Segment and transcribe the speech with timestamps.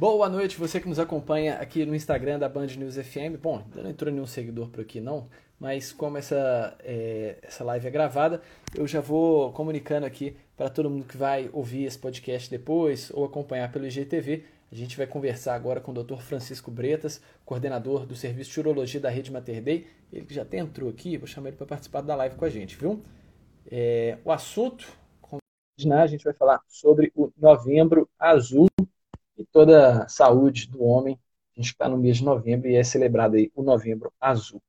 [0.00, 3.36] Boa noite, você que nos acompanha aqui no Instagram da Band News FM.
[3.38, 5.28] Bom, ainda não entrou nenhum seguidor por aqui não,
[5.58, 8.40] mas como essa, é, essa live é gravada,
[8.74, 13.26] eu já vou comunicando aqui para todo mundo que vai ouvir esse podcast depois ou
[13.26, 14.42] acompanhar pelo IGTV.
[14.72, 16.16] A gente vai conversar agora com o Dr.
[16.16, 19.86] Francisco Bretas, coordenador do Serviço de Urologia da Rede Mater Dei.
[20.10, 22.48] Ele que já até entrou aqui, vou chamar ele para participar da live com a
[22.48, 23.02] gente, viu?
[23.70, 24.88] É, o assunto,
[25.92, 28.66] a gente vai falar sobre o Novembro Azul
[29.40, 31.18] e toda a saúde do homem.
[31.56, 34.62] A gente está no mês de novembro e é celebrado aí o Novembro Azul.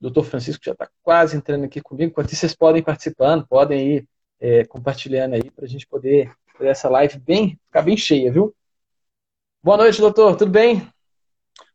[0.00, 2.10] O doutor Francisco já está quase entrando aqui comigo.
[2.10, 4.08] Enquanto vocês podem participando, podem ir
[4.40, 8.54] é, compartilhando aí para a gente poder fazer essa live bem, ficar bem cheia, viu?
[9.62, 10.36] Boa noite, doutor.
[10.36, 10.88] Tudo bem?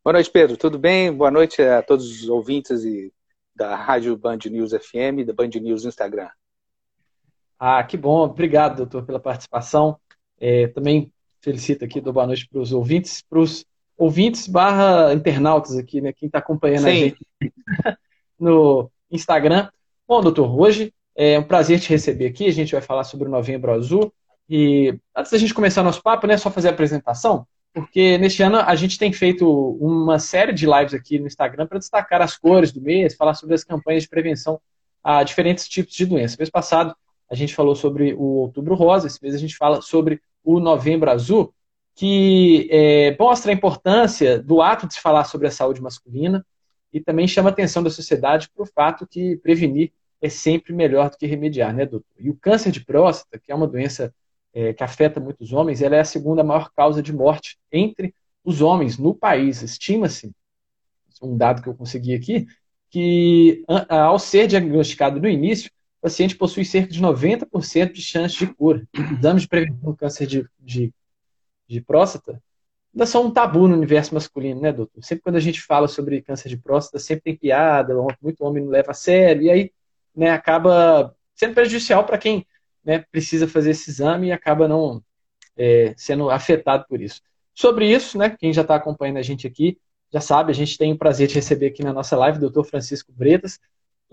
[0.04, 0.58] Boa noite, Pedro.
[0.58, 1.12] Tudo bem?
[1.12, 3.14] Boa noite a todos os ouvintes e
[3.56, 6.30] da Rádio Band News FM, da Band News Instagram.
[7.58, 8.24] Ah, que bom.
[8.24, 9.98] Obrigado, doutor, pela participação.
[10.40, 11.14] É, também
[11.44, 13.66] felicito aqui, dou boa noite para os ouvintes, para os
[13.98, 16.14] ouvintes barra internautas aqui, né?
[16.14, 16.90] Quem está acompanhando Sim.
[16.90, 17.28] a gente
[18.40, 19.70] no Instagram.
[20.08, 22.48] Bom, doutor, hoje é um prazer te receber aqui.
[22.48, 24.12] A gente vai falar sobre o Novembro Azul.
[24.50, 28.58] E antes da gente começar nosso papo, né, só fazer a apresentação, porque neste ano
[28.58, 32.72] a gente tem feito uma série de lives aqui no Instagram para destacar as cores
[32.72, 34.60] do mês, falar sobre as campanhas de prevenção
[35.04, 36.38] a diferentes tipos de doenças.
[36.38, 36.96] Mês passado
[37.30, 41.10] a gente falou sobre o Outubro Rosa, esse mês a gente fala sobre o Novembro
[41.10, 41.54] Azul,
[41.96, 46.46] que é, mostra a importância do ato de se falar sobre a saúde masculina
[46.92, 49.92] e também chama a atenção da sociedade para o fato que prevenir
[50.22, 52.16] é sempre melhor do que remediar, né, doutor?
[52.18, 54.14] E o câncer de próstata, que é uma doença
[54.54, 58.62] é, que afeta muitos homens, ela é a segunda maior causa de morte entre os
[58.62, 59.62] homens no país.
[59.62, 60.32] Estima-se,
[61.22, 62.48] um dado que eu consegui aqui,
[62.90, 65.72] que ao ser diagnosticado no início,
[66.04, 68.86] paciente possui cerca de 90% de chance de cura.
[69.18, 70.94] Exames de prevenção do câncer de, de,
[71.66, 72.42] de próstata
[72.94, 75.04] ainda são um tabu no universo masculino, né, doutor?
[75.04, 78.70] Sempre quando a gente fala sobre câncer de próstata, sempre tem piada, muito homem não
[78.70, 79.72] leva a sério, e aí
[80.16, 82.46] né, acaba sendo prejudicial para quem
[82.84, 85.02] né, precisa fazer esse exame e acaba não
[85.58, 87.22] é, sendo afetado por isso.
[87.56, 89.78] Sobre isso, né, quem já está acompanhando a gente aqui
[90.12, 92.66] já sabe, a gente tem o prazer de receber aqui na nossa live o doutor
[92.66, 93.60] Francisco Bretas,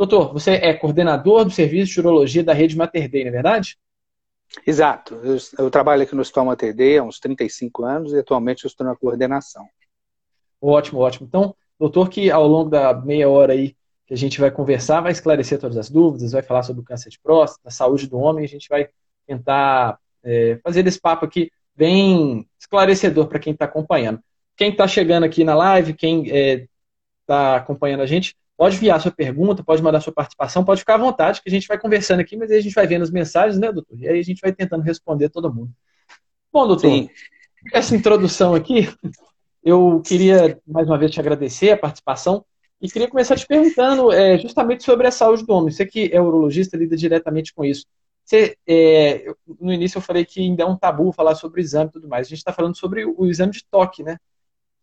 [0.01, 3.77] Doutor, você é coordenador do Serviço de Urologia da Rede Mater Dei, não é verdade?
[4.67, 5.15] Exato.
[5.17, 8.69] Eu, eu, trabalho aqui no Hospital Mater Dei há uns 35 anos e atualmente eu
[8.69, 9.69] estou na coordenação.
[10.59, 11.27] Ótimo, ótimo.
[11.27, 15.13] Então, doutor, que ao longo da meia hora aí que a gente vai conversar, vai
[15.13, 18.43] esclarecer todas as dúvidas, vai falar sobre o câncer de próstata, a saúde do homem,
[18.43, 18.89] a gente vai
[19.27, 24.19] tentar é, fazer esse papo aqui bem esclarecedor para quem está acompanhando.
[24.57, 26.67] Quem está chegando aqui na live, quem está é,
[27.27, 30.99] tá acompanhando a gente, Pode enviar sua pergunta, pode mandar sua participação, pode ficar à
[30.99, 33.59] vontade, que a gente vai conversando aqui, mas aí a gente vai vendo as mensagens,
[33.59, 33.99] né, doutor?
[33.99, 35.71] E aí a gente vai tentando responder todo mundo.
[36.53, 37.09] Bom, doutor, Sim.
[37.73, 38.87] essa introdução aqui,
[39.65, 42.45] eu queria mais uma vez te agradecer a participação
[42.83, 45.73] e queria começar te perguntando é, justamente sobre a saúde do homem.
[45.73, 47.87] Você que é urologista, lida diretamente com isso.
[48.27, 49.25] Você, é,
[49.59, 52.09] no início eu falei que ainda é um tabu falar sobre o exame e tudo
[52.09, 52.27] mais.
[52.27, 54.19] A gente está falando sobre o, o exame de toque, né?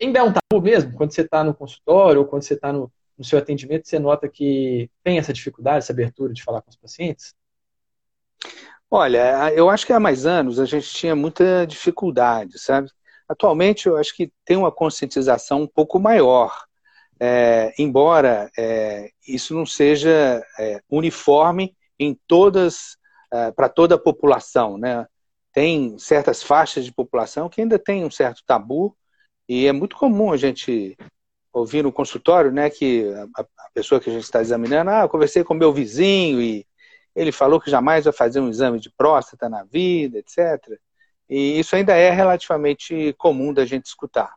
[0.01, 2.91] Ainda é um tabu mesmo, quando você está no consultório ou quando você está no,
[3.17, 6.75] no seu atendimento, você nota que tem essa dificuldade, essa abertura de falar com os
[6.75, 7.33] pacientes?
[8.89, 12.89] Olha, eu acho que há mais anos a gente tinha muita dificuldade, sabe?
[13.27, 16.65] Atualmente eu acho que tem uma conscientização um pouco maior,
[17.19, 22.97] é, embora é, isso não seja é, uniforme em todas,
[23.33, 25.05] é, para toda a população, né?
[25.51, 28.95] Tem certas faixas de população que ainda tem um certo tabu
[29.49, 30.95] e é muito comum a gente
[31.59, 35.09] ouvir no consultório, né, que a, a pessoa que a gente está examinando, ah, eu
[35.09, 36.65] conversei com meu vizinho e
[37.15, 40.79] ele falou que jamais vai fazer um exame de próstata na vida, etc.
[41.29, 44.33] E isso ainda é relativamente comum da gente escutar.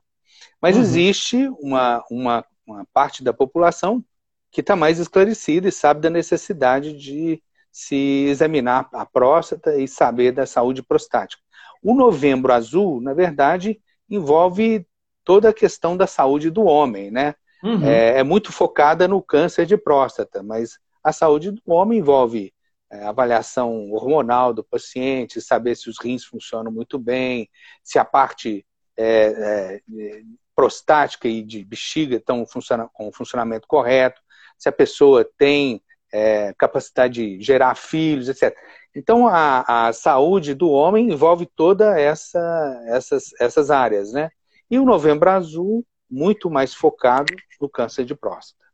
[0.61, 0.83] Mas uhum.
[0.83, 4.03] existe uma, uma, uma parte da população
[4.51, 10.33] que está mais esclarecida e sabe da necessidade de se examinar a próstata e saber
[10.33, 11.43] da saúde prostática.
[11.83, 14.87] O Novembro Azul, na verdade, envolve
[15.25, 17.35] toda a questão da saúde do homem, né?
[17.63, 17.85] Uhum.
[17.85, 22.55] É, é, muito focada no câncer de próstata, mas a saúde do homem envolve
[22.91, 27.49] é, avaliação hormonal do paciente, saber se os rins funcionam muito bem,
[27.85, 30.23] se a parte é, é
[30.55, 34.21] prostática e de bexiga estão funciona, com o funcionamento correto,
[34.59, 35.83] se a pessoa tem
[36.13, 38.57] é, capacidade de gerar filhos, etc.
[38.95, 44.31] Então, a, a saúde do homem envolve toda essa, essas, essas áreas, né?
[44.71, 48.65] E o Novembro Azul, muito mais focado no câncer de próstata.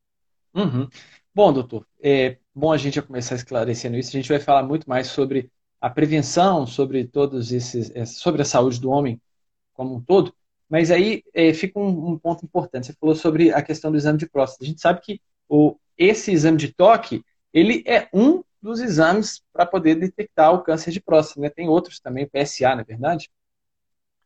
[0.54, 0.88] Uhum.
[1.34, 4.10] Bom, doutor, é bom a gente já começar esclarecendo isso.
[4.10, 5.50] A gente vai falar muito mais sobre
[5.81, 9.20] a prevenção, sobre todos esses, é, sobre a saúde do homem
[9.75, 10.34] como um todo.
[10.69, 12.87] Mas aí é, fica um, um, ponto importante.
[12.87, 14.64] Você falou sobre a questão do exame de próstata.
[14.64, 17.22] A gente sabe que o, esse exame de toque,
[17.52, 21.40] ele é um dos exames para poder detectar o câncer de próstata.
[21.40, 21.50] Né?
[21.50, 23.31] Tem outros também, PSA, não é verdade?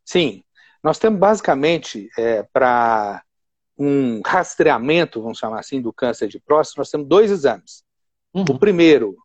[0.05, 0.43] Sim.
[0.83, 3.23] Nós temos basicamente é, para
[3.77, 7.83] um rastreamento, vamos chamar assim, do câncer de próstata, nós temos dois exames.
[8.35, 8.45] Uhum.
[8.51, 9.17] O primeiro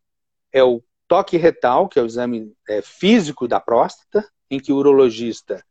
[0.52, 4.78] é o toque retal, que é o exame é, físico da próstata, em que o
[4.78, 5.64] urologista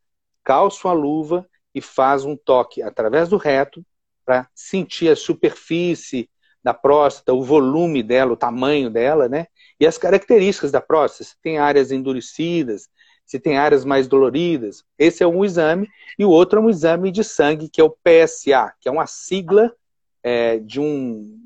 [0.42, 3.84] calça uma luva e faz um toque através do reto
[4.24, 6.28] para sentir a superfície
[6.62, 9.46] da próstata, o volume dela, o tamanho dela, né?
[9.78, 12.88] E as características da próstata, se tem áreas endurecidas,
[13.24, 14.84] se tem áreas mais doloridas.
[14.98, 15.88] Esse é um exame.
[16.18, 19.06] E o outro é um exame de sangue, que é o PSA, que é uma
[19.06, 19.74] sigla
[20.22, 21.40] é, de, um,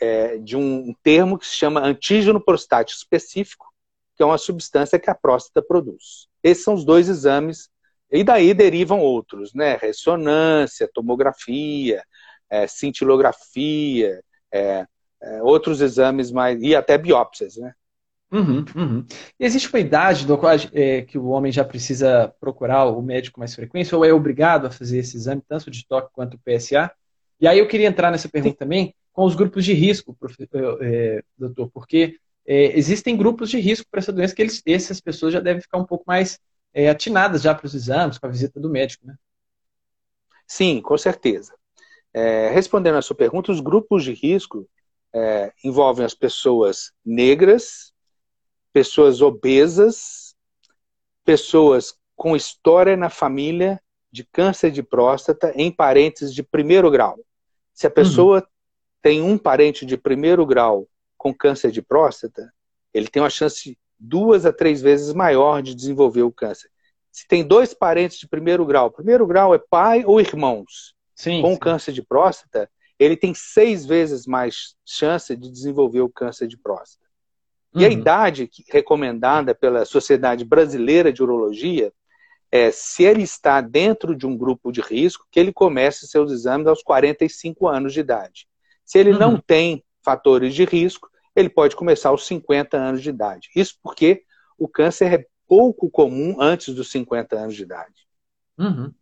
[0.00, 3.72] é, de um termo que se chama antígeno prostático específico,
[4.16, 6.28] que é uma substância que a próstata produz.
[6.42, 7.70] Esses são os dois exames.
[8.10, 9.76] E daí derivam outros, né?
[9.76, 12.02] Ressonância, tomografia,
[12.50, 14.22] é, cintilografia,
[14.52, 14.86] é,
[15.22, 16.60] é, outros exames mais.
[16.62, 17.74] e até biópsias, né?
[18.32, 19.06] Uhum, uhum.
[19.38, 23.54] existe uma idade do qual é, que o homem já precisa procurar o médico mais
[23.54, 26.90] frequência ou é obrigado a fazer esse exame, tanto de toque quanto PSA?
[27.38, 28.58] E aí eu queria entrar nessa pergunta Sim.
[28.58, 30.16] também com os grupos de risco,
[30.80, 35.34] é, doutor, porque é, existem grupos de risco para essa doença que eles, essas pessoas
[35.34, 36.40] já devem ficar um pouco mais
[36.90, 39.14] atinadas já para os exames, com a visita do médico, né?
[40.46, 41.54] Sim, com certeza.
[42.14, 44.66] É, respondendo à sua pergunta, os grupos de risco
[45.14, 47.91] é, envolvem as pessoas negras,
[48.72, 50.34] pessoas obesas,
[51.24, 53.80] pessoas com história na família
[54.10, 57.18] de câncer de próstata em parentes de primeiro grau.
[57.72, 58.46] Se a pessoa uhum.
[59.00, 60.86] tem um parente de primeiro grau
[61.16, 62.52] com câncer de próstata,
[62.92, 66.70] ele tem uma chance duas a três vezes maior de desenvolver o câncer.
[67.10, 71.52] Se tem dois parentes de primeiro grau, primeiro grau é pai ou irmãos, sim, com
[71.52, 71.58] sim.
[71.58, 77.01] câncer de próstata, ele tem seis vezes mais chance de desenvolver o câncer de próstata.
[77.74, 77.94] E a uhum.
[77.94, 81.92] idade recomendada pela Sociedade Brasileira de Urologia
[82.50, 86.66] é, se ele está dentro de um grupo de risco, que ele comece seus exames
[86.66, 88.46] aos 45 anos de idade.
[88.84, 89.18] Se ele uhum.
[89.18, 93.48] não tem fatores de risco, ele pode começar aos 50 anos de idade.
[93.56, 94.24] Isso porque
[94.58, 98.06] o câncer é pouco comum antes dos 50 anos de idade.
[98.58, 98.92] Uhum.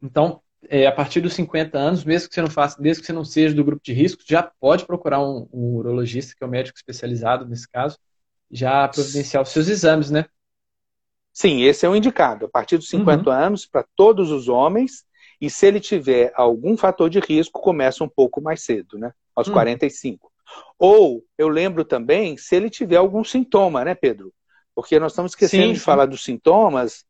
[0.00, 3.12] Então, é, a partir dos 50 anos, mesmo que você não faça, mesmo que você
[3.12, 6.48] não seja do grupo de risco, já pode procurar um, um urologista, que é o
[6.48, 7.98] um médico especializado nesse caso,
[8.50, 10.26] já providenciar os seus exames, né?
[11.32, 12.46] Sim, esse é o indicado.
[12.46, 13.36] A partir dos 50 uhum.
[13.36, 15.04] anos, para todos os homens,
[15.40, 19.12] e se ele tiver algum fator de risco, começa um pouco mais cedo, né?
[19.34, 19.54] Aos uhum.
[19.54, 20.30] 45.
[20.78, 24.32] Ou, eu lembro também, se ele tiver algum sintoma, né, Pedro?
[24.74, 25.84] Porque nós estamos esquecendo sim, de sim.
[25.84, 27.04] falar dos sintomas.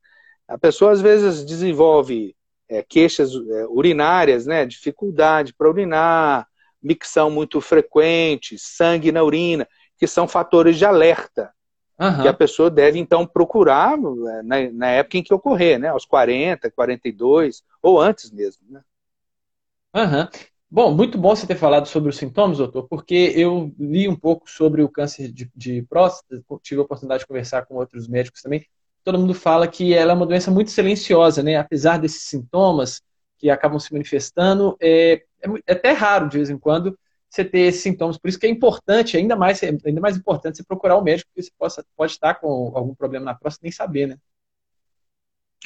[0.46, 2.36] A pessoa, às vezes, desenvolve
[2.68, 6.46] é, queixas é, urinárias, né, dificuldade para urinar,
[6.82, 11.52] micção muito frequente, sangue na urina, que são fatores de alerta.
[12.00, 12.22] Uhum.
[12.22, 15.88] Que a pessoa deve, então, procurar é, na, na, época em que ocorrer, né?
[15.88, 18.80] Aos 40, 42, ou antes mesmo, né?
[19.94, 20.26] Uhum.
[20.68, 24.50] Bom, muito bom você ter falado sobre os sintomas, doutor, porque eu li um pouco
[24.50, 28.66] sobre o câncer de, de próstata, tive a oportunidade de conversar com outros médicos também.
[29.04, 31.56] Todo mundo fala que ela é uma doença muito silenciosa, né?
[31.56, 33.02] Apesar desses sintomas
[33.38, 36.96] que acabam se manifestando, é, é, é até raro de vez em quando
[37.28, 38.18] você ter esses sintomas.
[38.18, 41.30] Por isso que é importante, ainda mais, ainda mais importante, você procurar o um médico,
[41.30, 44.18] porque você possa, pode estar com algum problema na próstata nem saber, né?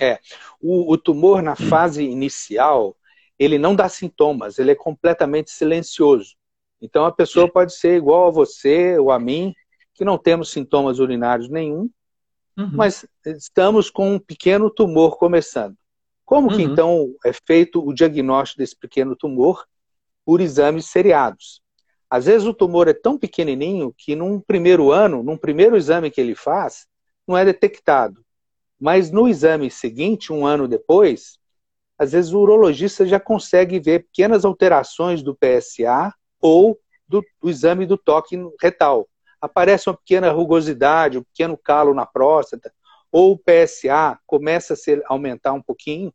[0.00, 0.18] É.
[0.60, 2.96] O, o tumor na fase inicial,
[3.38, 6.36] ele não dá sintomas, ele é completamente silencioso.
[6.80, 9.54] Então a pessoa pode ser igual a você ou a mim,
[9.94, 11.90] que não temos sintomas urinários nenhum,
[12.56, 12.70] uhum.
[12.72, 15.76] mas estamos com um pequeno tumor começando.
[16.24, 16.56] Como uhum.
[16.56, 19.64] que então é feito o diagnóstico desse pequeno tumor?
[20.24, 21.62] Por exames seriados.
[22.10, 26.20] Às vezes o tumor é tão pequenininho que num primeiro ano, num primeiro exame que
[26.20, 26.86] ele faz,
[27.26, 28.24] não é detectado.
[28.78, 31.38] Mas no exame seguinte, um ano depois,
[31.98, 37.86] às vezes o urologista já consegue ver pequenas alterações do PSA ou do, do exame
[37.86, 39.08] do toque retal.
[39.40, 42.72] Aparece uma pequena rugosidade, um pequeno calo na próstata,
[43.10, 46.12] ou o PSA começa a se aumentar um pouquinho.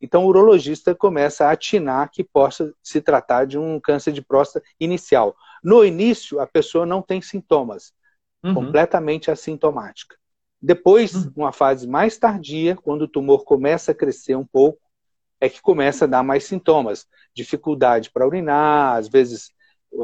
[0.00, 4.66] Então o urologista começa a atinar que possa se tratar de um câncer de próstata
[4.78, 5.34] inicial.
[5.62, 7.92] No início, a pessoa não tem sintomas,
[8.42, 8.54] uhum.
[8.54, 10.16] completamente assintomática.
[10.60, 11.32] Depois, uhum.
[11.36, 14.78] uma fase mais tardia, quando o tumor começa a crescer um pouco,
[15.40, 17.06] é que começa a dar mais sintomas.
[17.34, 19.50] Dificuldade para urinar, às vezes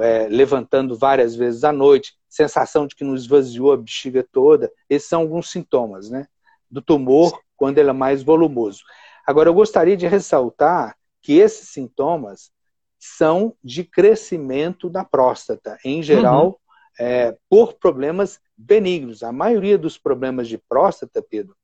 [0.02, 4.70] é, levantando várias vezes à noite, sensação de que não esvaziou a bexiga toda.
[4.88, 6.26] Esses são alguns sintomas, né?
[6.70, 8.82] Do tumor quando ele é mais volumoso.
[9.26, 12.50] Agora, eu gostaria de ressaltar que esses sintomas
[12.98, 17.06] são de crescimento da próstata, em geral, uhum.
[17.06, 19.22] é, por problemas benignos.
[19.22, 21.56] A maioria dos problemas de próstata, Pedro,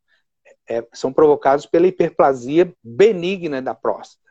[0.68, 4.25] é, são provocados pela hiperplasia benigna da próstata.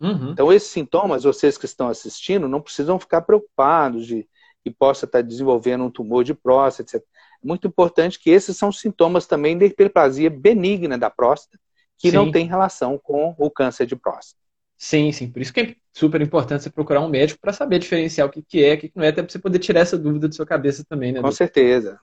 [0.00, 0.30] Uhum.
[0.30, 4.28] Então, esses sintomas, vocês que estão assistindo, não precisam ficar preocupados de
[4.62, 7.06] que possa estar desenvolvendo um tumor de próstata, etc.
[7.42, 11.58] É muito importante que esses são sintomas também da hiperplasia benigna da próstata,
[11.96, 12.16] que sim.
[12.16, 14.40] não tem relação com o câncer de próstata.
[14.76, 15.28] Sim, sim.
[15.30, 18.42] Por isso que é super importante você procurar um médico para saber diferenciar o que,
[18.42, 20.34] que é, o que, que não é, até para você poder tirar essa dúvida da
[20.34, 21.18] sua cabeça também, né?
[21.18, 21.36] Com doutor?
[21.36, 21.98] certeza.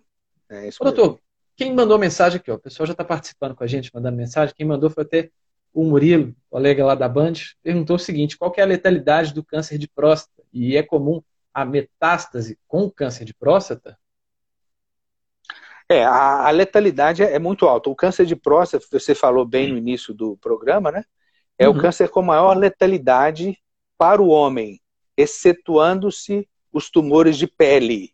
[0.50, 1.20] É Ô, doutor,
[1.56, 4.54] quem mandou mensagem aqui, ó, o pessoal já está participando com a gente, mandando mensagem.
[4.56, 5.32] Quem mandou foi até
[5.76, 9.78] o Murilo, colega lá da Band, perguntou o seguinte: qual é a letalidade do câncer
[9.78, 10.42] de próstata?
[10.54, 11.22] E é comum
[11.54, 14.00] a metástase com câncer de próstata?
[15.90, 17.90] É, a, a letalidade é, é, muito alta.
[17.90, 21.04] O câncer de próstata, você falou bem no início do programa, né?
[21.60, 21.76] É uhum.
[21.76, 23.58] o câncer com maior letalidade
[23.98, 24.80] para o homem,
[25.16, 28.14] excetuando-se os tumores de pele.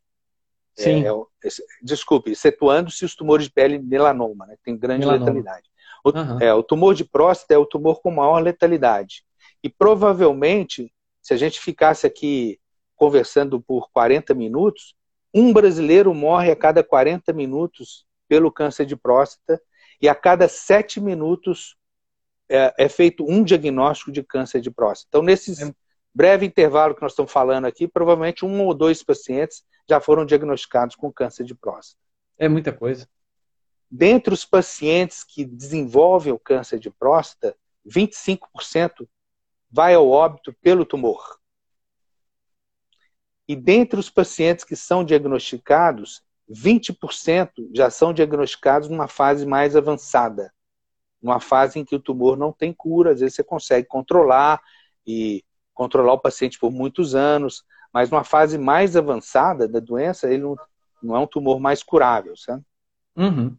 [0.76, 1.06] Sim.
[1.06, 1.50] É, é,
[1.82, 4.56] desculpe, excetuando-se os tumores de pele melanoma, né?
[4.64, 5.26] Tem grande melanoma.
[5.26, 5.71] letalidade.
[6.04, 6.40] O, uhum.
[6.40, 9.24] é, o tumor de próstata é o tumor com maior letalidade.
[9.64, 10.92] E provavelmente,
[11.22, 12.60] se a gente ficasse aqui
[12.96, 14.96] conversando por 40 minutos,
[15.34, 19.62] um brasileiro morre a cada 40 minutos pelo câncer de próstata
[20.02, 21.76] e a cada 7 minutos
[22.50, 25.08] é, é feito um diagnóstico de câncer de próstata.
[25.10, 25.74] Então, nesse é.
[26.14, 30.96] breve intervalo que nós estamos falando aqui, provavelmente um ou dois pacientes já foram diagnosticados
[30.96, 32.02] com câncer de próstata.
[32.38, 33.08] É muita coisa.
[33.92, 37.54] Dentre os pacientes que desenvolvem o câncer de próstata,
[37.86, 39.06] 25%
[39.70, 41.38] vai ao óbito pelo tumor.
[43.46, 50.54] E dentre os pacientes que são diagnosticados, 20% já são diagnosticados numa fase mais avançada,
[51.22, 54.62] numa fase em que o tumor não tem cura, às vezes você consegue controlar
[55.06, 55.44] e
[55.74, 60.56] controlar o paciente por muitos anos, mas numa fase mais avançada da doença, ele não,
[61.04, 62.64] não é um tumor mais curável, sabe?
[63.18, 63.58] Uhum.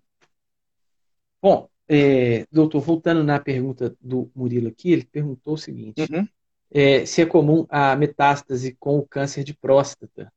[1.42, 6.26] Bom, é, doutor, voltando na pergunta do Murilo aqui, ele perguntou o seguinte: uhum.
[6.70, 10.32] é, se é comum a metástase com o câncer de próstata?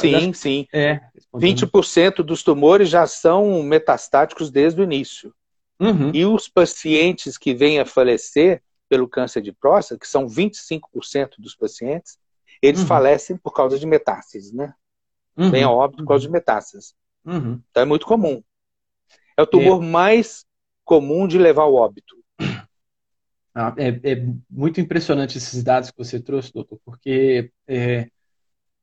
[0.00, 0.66] Sim, sim.
[0.72, 1.00] É,
[1.34, 5.34] 20% dos tumores já são metastáticos desde o início.
[5.78, 6.10] Uhum.
[6.14, 11.54] E os pacientes que vêm a falecer pelo câncer de próstata, que são 25% dos
[11.54, 12.18] pacientes,
[12.62, 12.86] eles uhum.
[12.86, 14.74] falecem por causa de metástases, né?
[15.36, 15.50] Uhum.
[15.50, 16.94] Vem a óbito por causa de metástases.
[17.24, 17.60] Uhum.
[17.70, 18.42] Então é muito comum.
[19.36, 19.86] É o tumor é.
[19.86, 20.44] mais
[20.84, 22.16] comum de levar ao óbito.
[23.54, 28.06] Ah, é, é, muito impressionante esses dados que você trouxe, doutor, porque é,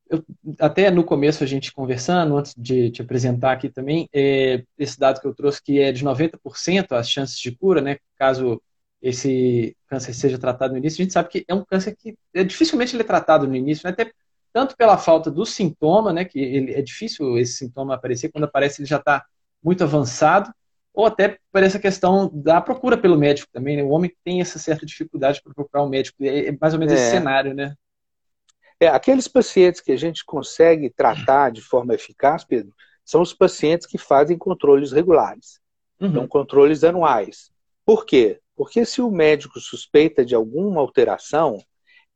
[0.10, 0.24] eu,
[0.60, 5.22] até no começo a gente conversando, antes de te apresentar aqui também, é, esse dado
[5.22, 8.62] que eu trouxe que é de 90% as chances de cura, né, caso
[9.02, 12.44] esse câncer seja tratado no início, a gente sabe que é um câncer que é,
[12.44, 14.12] dificilmente ele é tratado no início, né, até
[14.52, 18.82] tanto pela falta do sintoma, né, que ele, é difícil esse sintoma aparecer, quando aparece
[18.82, 19.26] ele já está
[19.64, 20.54] muito avançado,
[20.94, 23.84] ou até por essa questão da procura pelo médico também, né?
[23.84, 26.94] O homem tem essa certa dificuldade para procurar um médico, é, é mais ou menos
[26.94, 26.98] é.
[26.98, 27.76] esse cenário, né?
[28.80, 33.88] É, aqueles pacientes que a gente consegue tratar de forma eficaz, Pedro, são os pacientes
[33.88, 35.60] que fazem controles regulares.
[36.00, 36.10] Uhum.
[36.10, 37.52] Então, controles anuais.
[37.86, 38.40] Por quê?
[38.56, 41.58] Porque se o médico suspeita de alguma alteração,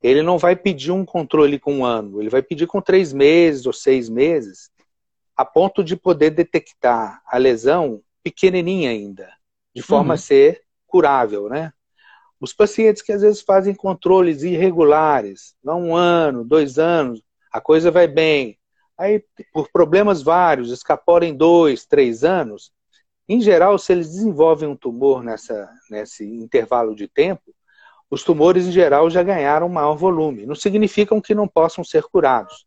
[0.02, 3.66] ele não vai pedir um controle com um ano, ele vai pedir com três meses
[3.66, 4.70] ou seis meses,
[5.38, 9.32] a ponto de poder detectar a lesão pequenininha ainda,
[9.74, 10.16] de forma uhum.
[10.16, 11.72] a ser curável, né?
[12.40, 17.92] Os pacientes que às vezes fazem controles irregulares, não um ano, dois anos, a coisa
[17.92, 18.58] vai bem.
[18.98, 22.72] Aí, por problemas vários, escaporam em dois, três anos.
[23.30, 27.54] Em geral, se eles desenvolvem um tumor nessa, nesse intervalo de tempo,
[28.10, 30.46] os tumores, em geral, já ganharam maior volume.
[30.46, 32.66] Não significam que não possam ser curados.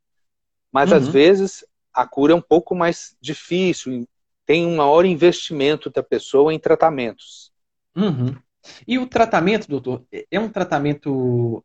[0.71, 0.99] Mas, uhum.
[0.99, 4.07] às vezes, a cura é um pouco mais difícil,
[4.47, 7.53] tem um maior investimento da pessoa em tratamentos.
[7.97, 8.37] Uhum.
[8.87, 11.65] E o tratamento, doutor, é um tratamento.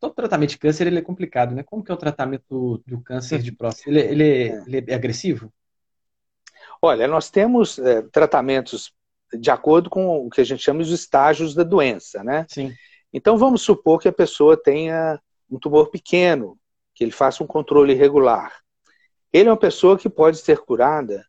[0.00, 1.62] Todo tratamento de câncer ele é complicado, né?
[1.62, 3.88] Como que é o tratamento do câncer de próstata?
[3.88, 5.52] Ele, ele, é, ele é agressivo?
[6.80, 8.92] Olha, nós temos é, tratamentos
[9.32, 12.44] de acordo com o que a gente chama de estágios da doença, né?
[12.48, 12.74] Sim.
[13.12, 16.58] Então vamos supor que a pessoa tenha um tumor pequeno,
[16.94, 18.61] que ele faça um controle regular.
[19.32, 21.26] Ele é uma pessoa que pode ser curada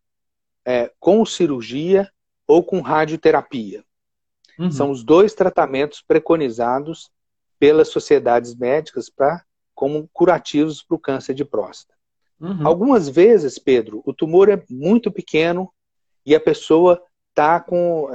[0.66, 2.10] é, com cirurgia
[2.48, 3.84] ou com radioterapia.
[4.60, 4.72] Uhum.
[4.72, 7.10] São os dois tratamentos preconizados
[7.60, 9.44] pelas sociedades médicas para
[9.74, 11.94] como curativos para o câncer de próstata.
[12.40, 12.68] Uhum.
[12.68, 15.72] Algumas vezes, Pedro, o tumor é muito pequeno
[16.26, 17.02] e a pessoa
[17.34, 18.08] tá com,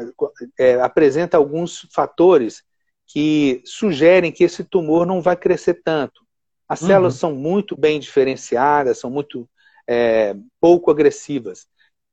[0.58, 2.62] é, apresenta alguns fatores
[3.06, 6.22] que sugerem que esse tumor não vai crescer tanto.
[6.68, 6.86] As uhum.
[6.88, 9.48] células são muito bem diferenciadas, são muito
[9.88, 11.66] é, pouco agressivas.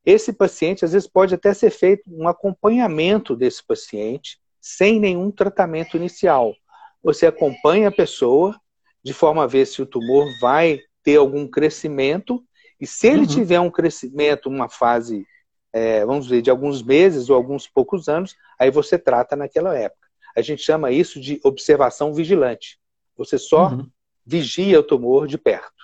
[0.06, 5.98] Esse paciente, às vezes, pode até ser feito um acompanhamento desse paciente sem nenhum tratamento
[5.98, 6.56] inicial.
[7.04, 8.60] Você acompanha a pessoa
[9.06, 12.44] de forma a ver se o tumor vai ter algum crescimento,
[12.82, 13.28] e se ele uhum.
[13.28, 15.24] tiver um crescimento, uma fase,
[15.72, 20.08] é, vamos dizer, de alguns meses ou alguns poucos anos, aí você trata naquela época.
[20.36, 22.80] A gente chama isso de observação vigilante.
[23.16, 23.88] Você só uhum.
[24.26, 25.75] vigia o tumor de perto.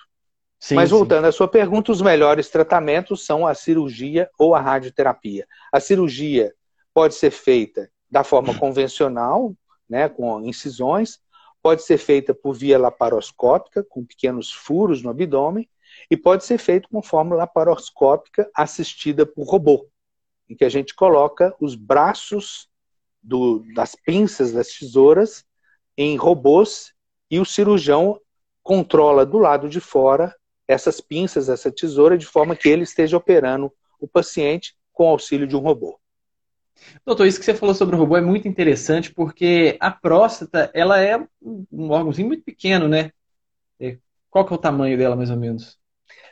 [0.61, 1.29] Sim, Mas voltando sim.
[1.29, 5.47] à sua pergunta, os melhores tratamentos são a cirurgia ou a radioterapia.
[5.73, 6.53] A cirurgia
[6.93, 9.55] pode ser feita da forma convencional,
[9.89, 11.19] né, com incisões,
[11.63, 15.67] pode ser feita por via laparoscópica, com pequenos furos no abdômen,
[16.11, 19.89] e pode ser feito com forma laparoscópica assistida por robô,
[20.47, 22.69] em que a gente coloca os braços
[23.21, 25.43] do, das pinças das tesouras
[25.97, 26.93] em robôs
[27.31, 28.19] e o cirurgião
[28.61, 30.35] controla do lado de fora
[30.71, 35.55] essas pinças, essa tesoura, de forma que ele esteja operando o paciente com auxílio de
[35.55, 35.99] um robô.
[37.05, 40.99] Doutor, isso que você falou sobre o robô é muito interessante porque a próstata ela
[40.99, 41.17] é
[41.71, 43.11] um órgãozinho muito pequeno, né?
[43.79, 43.97] É,
[44.29, 45.77] qual que é o tamanho dela, mais ou menos?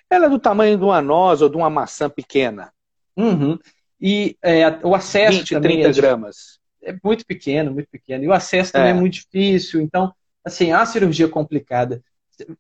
[0.10, 2.72] Ela é do tamanho de uma noz ou de uma maçã pequena.
[3.16, 3.60] Uhum.
[4.02, 6.60] E é, o acesso 20, também 30 é gramas.
[6.82, 8.24] É muito pequeno, muito pequeno.
[8.24, 9.82] E o acesso também é, é muito difícil.
[9.82, 10.12] Então,
[10.44, 12.02] assim, é uma cirurgia complicada.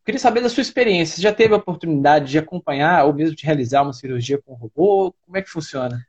[0.05, 1.15] Queria saber da sua experiência.
[1.15, 5.13] Você já teve a oportunidade de acompanhar ou mesmo de realizar uma cirurgia com robô?
[5.25, 6.05] Como é que funciona?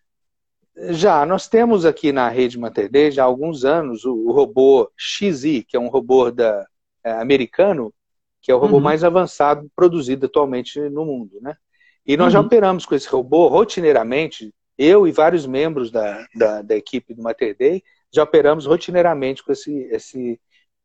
[0.90, 5.76] Já, nós temos aqui na rede Mater já há alguns anos o, robô XI, que
[5.76, 6.66] é um robô da,
[7.04, 7.92] é, americano,
[8.40, 8.82] que é o robô uhum.
[8.82, 11.56] mais avançado produzido atualmente no mundo, né?
[12.06, 12.32] E nós uhum.
[12.32, 17.22] já operamos com esse robô rotineiramente, eu e vários membros da, da, da equipe do
[17.22, 20.40] Mater Day já operamos rotineiramente com esse, esse,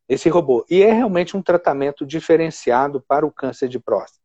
[0.08, 0.66] esse robô.
[0.70, 4.24] E é realmente um tratamento diferenciado para o câncer de próstata.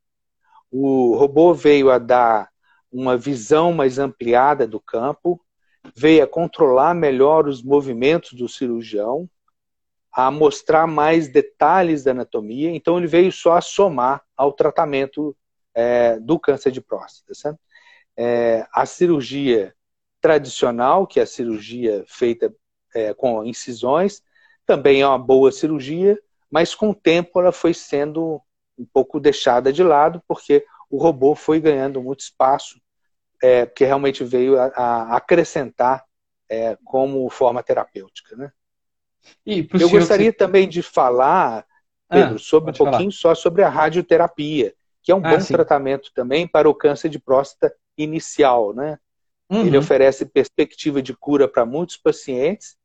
[0.70, 2.48] O robô veio a dar
[2.92, 5.40] uma visão mais ampliada do campo,
[5.94, 9.28] veio a controlar melhor os movimentos do cirurgião,
[10.12, 12.70] a mostrar mais detalhes da anatomia.
[12.70, 15.36] Então, ele veio só a somar ao tratamento
[15.74, 17.58] é, do câncer de próstata.
[18.16, 19.74] É, a cirurgia
[20.20, 22.52] tradicional, que é a cirurgia feita
[22.94, 24.22] é, com incisões,
[24.70, 26.16] também é uma boa cirurgia,
[26.48, 28.40] mas com o tempo ela foi sendo
[28.78, 32.80] um pouco deixada de lado, porque o robô foi ganhando muito espaço,
[33.42, 36.04] é, que realmente veio a, a acrescentar
[36.48, 38.36] é, como forma terapêutica.
[38.36, 38.52] Né?
[39.44, 41.66] Eu gostaria também de falar,
[42.08, 43.34] Pedro, ah, sobre um pouquinho falar.
[43.34, 45.52] só sobre a radioterapia, que é um ah, bom sim.
[45.52, 49.00] tratamento também para o câncer de próstata inicial, né?
[49.50, 49.66] Uhum.
[49.66, 52.78] Ele oferece perspectiva de cura para muitos pacientes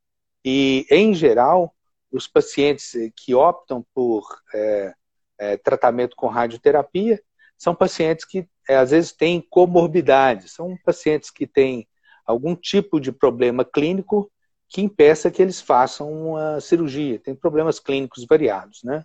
[0.45, 1.75] e, em geral,
[2.11, 4.93] os pacientes que optam por é,
[5.39, 7.19] é, tratamento com radioterapia
[7.57, 11.87] são pacientes que, é, às vezes, têm comorbidades, são pacientes que têm
[12.25, 14.31] algum tipo de problema clínico
[14.69, 17.19] que impeça que eles façam uma cirurgia.
[17.19, 19.03] Tem problemas clínicos variados, né?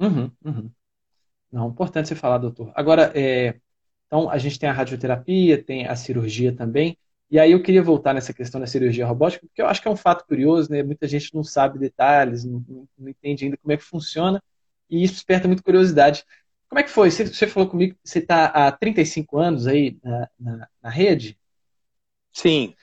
[0.00, 0.70] Uhum, uhum.
[1.52, 2.72] Não, importante você falar, doutor.
[2.74, 3.60] Agora, é,
[4.06, 6.98] então, a gente tem a radioterapia, tem a cirurgia também.
[7.30, 9.90] E aí eu queria voltar nessa questão da cirurgia robótica, porque eu acho que é
[9.90, 10.82] um fato curioso, né?
[10.82, 12.64] Muita gente não sabe detalhes, não,
[12.98, 14.42] não entende ainda como é que funciona,
[14.88, 16.24] e isso desperta muita curiosidade.
[16.68, 17.10] Como é que foi?
[17.10, 21.38] Você, você falou comigo que você está há 35 anos aí na, na, na rede?
[22.32, 22.74] Sim.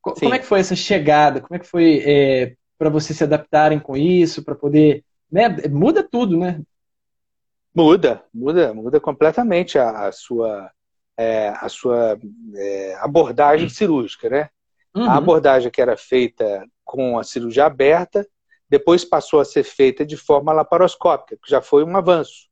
[0.00, 1.40] Como é que foi essa chegada?
[1.40, 5.04] Como é que foi é, para vocês se adaptarem com isso, para poder.
[5.30, 5.48] Né?
[5.68, 6.60] Muda tudo, né?
[7.74, 10.70] Muda, muda, muda completamente a, a sua,
[11.16, 12.18] é, a sua
[12.54, 14.50] é, abordagem cirúrgica, né?
[14.94, 15.08] Uhum.
[15.08, 18.26] A abordagem que era feita com a cirurgia aberta,
[18.68, 22.48] depois passou a ser feita de forma laparoscópica, que já foi um avanço.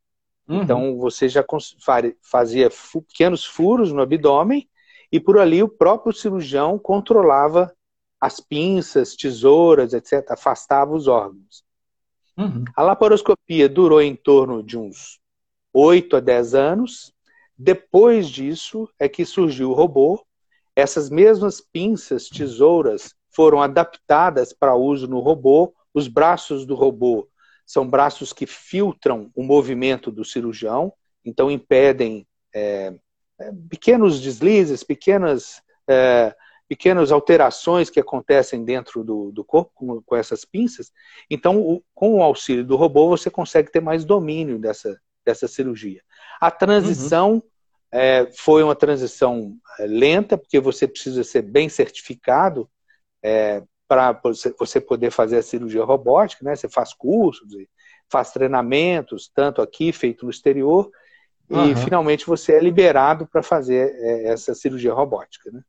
[0.46, 0.62] Uhum.
[0.62, 1.44] Então você já
[2.22, 2.70] fazia
[3.08, 4.68] pequenos furos no abdômen
[5.10, 7.74] e por ali o próprio cirurgião controlava
[8.20, 11.62] as pinças, tesouras, etc., afastava os órgãos.
[12.36, 12.64] Uhum.
[12.74, 15.20] A laparoscopia durou em torno de uns
[15.72, 17.13] 8 a 10 anos.
[17.56, 20.24] Depois disso é que surgiu o robô.
[20.74, 25.74] Essas mesmas pinças, tesouras, foram adaptadas para uso no robô.
[25.92, 27.28] Os braços do robô
[27.66, 30.92] são braços que filtram o movimento do cirurgião,
[31.24, 32.94] então impedem é,
[33.40, 36.34] é, pequenos deslizes, pequenas, é,
[36.68, 40.92] pequenas alterações que acontecem dentro do, do corpo com, com, essas pinças.
[41.30, 46.02] Então, o, com o auxílio do robô, você consegue ter mais domínio dessa, dessa cirurgia.
[46.44, 47.42] A transição uhum.
[47.96, 52.68] É, foi uma transição é, lenta, porque você precisa ser bem certificado
[53.22, 54.20] é, para
[54.58, 56.56] você poder fazer a cirurgia robótica, né?
[56.56, 57.46] Você faz cursos,
[58.10, 60.90] faz treinamentos, tanto aqui feito no exterior,
[61.48, 61.70] uhum.
[61.70, 65.62] e finalmente você é liberado para fazer é, essa cirurgia robótica, né?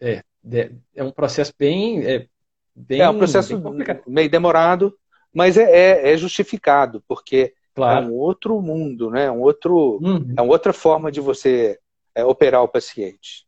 [0.00, 2.28] É, é, é um processo bem, é,
[2.76, 3.60] bem é um processo
[4.06, 4.96] meio demorado,
[5.34, 8.06] mas é, é, justificado porque claro.
[8.06, 9.30] é um outro mundo, né?
[9.30, 10.34] Um outro, uhum.
[10.36, 11.78] é uma outra forma de você
[12.24, 13.46] operar o paciente.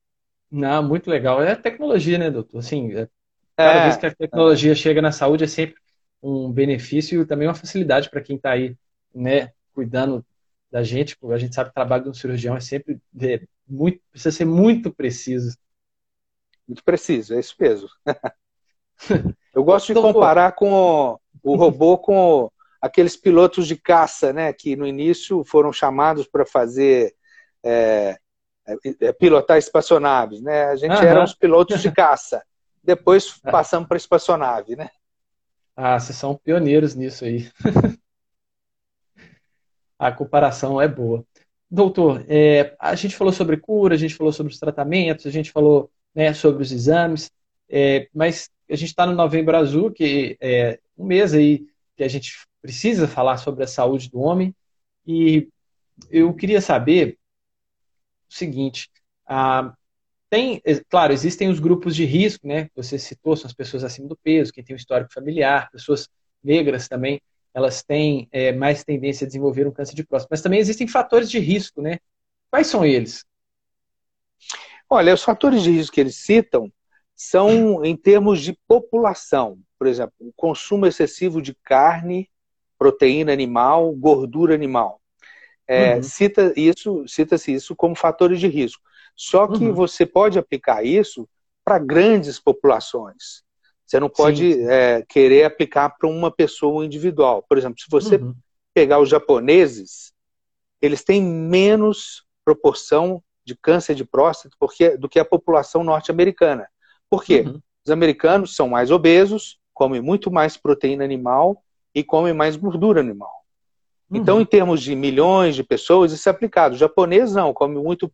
[0.50, 1.42] Não, muito legal.
[1.42, 2.58] É tecnologia, né, doutor?
[2.58, 2.90] Assim,
[3.56, 5.76] cada vez que a tecnologia chega na saúde é sempre
[6.22, 8.76] um benefício e também uma facilidade para quem está aí,
[9.14, 10.24] né, cuidando
[10.70, 11.16] da gente.
[11.30, 14.44] A gente sabe que o trabalho de um cirurgião é sempre é, muito, precisa ser
[14.44, 15.56] muito preciso.
[16.66, 17.88] Muito preciso, é isso mesmo.
[19.54, 24.86] Eu gosto de comparar com o robô com aqueles pilotos de caça, né, que no
[24.86, 27.14] início foram chamados para fazer
[27.64, 28.16] é,
[28.66, 30.64] é, é, pilotar espaçonaves, né?
[30.64, 31.02] A gente uhum.
[31.02, 32.42] era os pilotos de caça.
[32.84, 34.90] Depois passamos para espaçonave, né?
[35.74, 37.50] Ah, vocês são pioneiros nisso aí.
[39.98, 41.24] a comparação é boa.
[41.70, 45.50] Doutor, é, a gente falou sobre cura, a gente falou sobre os tratamentos, a gente
[45.50, 47.30] falou né, sobre os exames,
[47.68, 52.08] é, mas a gente está no Novembro Azul, que é um mês aí que a
[52.08, 54.54] gente precisa falar sobre a saúde do homem,
[55.06, 55.48] e
[56.10, 57.18] eu queria saber
[58.30, 58.90] o seguinte,
[59.26, 59.74] ah,
[60.30, 62.68] tem, é, claro, existem os grupos de risco, né?
[62.76, 66.08] Você citou, são as pessoas acima do peso, quem tem um histórico familiar, pessoas
[66.44, 67.20] negras também,
[67.54, 70.28] elas têm é, mais tendência a desenvolver um câncer de próstata.
[70.32, 71.98] Mas também existem fatores de risco, né?
[72.50, 73.24] Quais são eles?
[74.88, 76.72] Olha, os fatores de risco que eles citam
[77.14, 79.58] são em termos de população.
[79.78, 82.30] Por exemplo, o consumo excessivo de carne,
[82.78, 85.00] proteína animal, gordura animal.
[85.66, 86.02] É, uhum.
[86.02, 88.82] Cita isso, cita-se isso como fatores de risco.
[89.14, 89.74] Só que uhum.
[89.74, 91.28] você pode aplicar isso
[91.64, 93.42] para grandes populações.
[93.84, 97.44] Você não pode é, querer aplicar para uma pessoa individual.
[97.48, 98.34] Por exemplo, se você uhum.
[98.72, 100.12] pegar os japoneses,
[100.80, 106.68] eles têm menos proporção de câncer de próstata porque, do que a população norte-americana.
[107.10, 107.44] Por quê?
[107.46, 107.60] Uhum.
[107.84, 111.62] Os americanos são mais obesos, comem muito mais proteína animal
[111.94, 113.38] e comem mais gordura animal.
[114.10, 114.42] Então, uhum.
[114.42, 116.74] em termos de milhões de pessoas, isso é aplicado.
[116.74, 118.10] O japonês não, come muito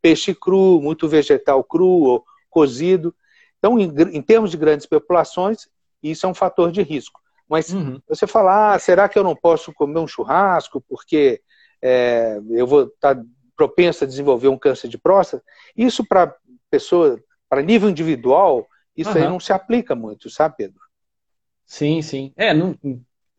[0.00, 3.14] peixe cru, muito vegetal cru ou cozido.
[3.58, 5.68] Então, em, em termos de grandes populações,
[6.02, 7.20] isso é um fator de risco.
[7.48, 8.00] Mas uhum.
[8.08, 11.42] você fala, ah, será que eu não posso comer um churrasco porque
[11.82, 13.24] é, eu vou estar tá
[13.56, 15.44] propenso a desenvolver um câncer de próstata?
[15.76, 16.34] Isso para
[16.70, 19.16] pessoa, para nível individual, isso uhum.
[19.16, 20.80] aí não se aplica muito, sabe, Pedro?
[21.66, 22.32] Sim, sim.
[22.36, 22.76] É, não,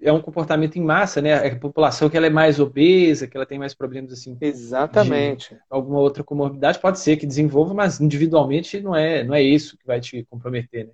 [0.02, 1.48] é um comportamento em massa, né?
[1.48, 4.38] A população que ela é mais obesa, que ela tem mais problemas assim.
[4.42, 5.58] Exatamente.
[5.70, 9.86] Alguma outra comorbidade pode ser que desenvolva, mas individualmente não é, não é isso que
[9.86, 10.92] vai te comprometer, né?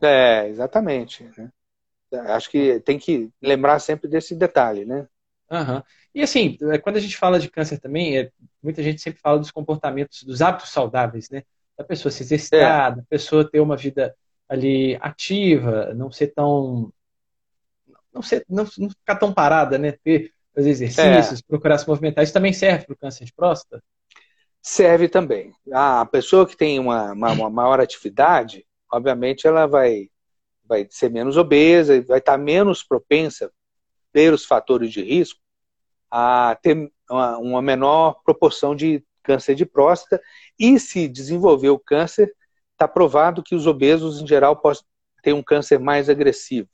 [0.00, 1.28] É, exatamente.
[1.36, 1.50] Né?
[2.26, 5.06] Acho que tem que lembrar sempre desse detalhe, né?
[5.50, 5.82] Uhum.
[6.14, 8.30] E assim, é, quando a gente fala de câncer também, é,
[8.62, 11.42] muita gente sempre fala dos comportamentos, dos hábitos saudáveis, né?
[11.76, 12.96] Da pessoa se exercitar, é.
[12.96, 14.14] da pessoa ter uma vida
[14.48, 16.92] ali ativa, não ser tão
[18.14, 19.92] não, ser, não, não ficar tão parada, né?
[20.04, 21.42] Ter fazer exercícios, é.
[21.48, 22.22] procurar se movimentar.
[22.22, 23.82] Isso também serve para o câncer de próstata?
[24.62, 25.52] Serve também.
[25.72, 30.08] A pessoa que tem uma, uma, uma maior atividade, obviamente, ela vai,
[30.64, 33.50] vai ser menos obesa, vai estar menos propensa,
[34.12, 35.40] pelos fatores de risco,
[36.08, 40.22] a ter uma, uma menor proporção de câncer de próstata.
[40.56, 42.32] E se desenvolver o câncer,
[42.72, 44.82] está provado que os obesos, em geral, podem
[45.20, 46.68] ter um câncer mais agressivo.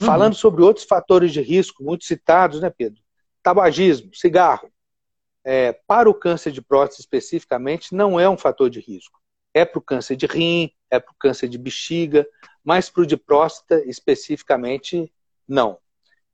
[0.00, 0.06] Uhum.
[0.06, 3.02] Falando sobre outros fatores de risco, muito citados, né, Pedro?
[3.42, 4.70] Tabagismo, cigarro.
[5.44, 9.20] É, para o câncer de próstata especificamente, não é um fator de risco.
[9.52, 12.26] É para o câncer de rim, é para o câncer de bexiga,
[12.64, 15.12] mas para o de próstata especificamente,
[15.46, 15.78] não.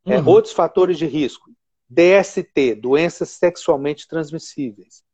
[0.05, 0.29] É, uhum.
[0.29, 1.51] outros fatores de risco.
[1.89, 5.05] DST, doenças sexualmente transmissíveis,